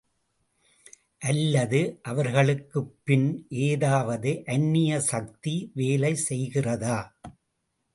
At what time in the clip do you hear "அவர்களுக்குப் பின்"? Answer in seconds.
2.03-3.29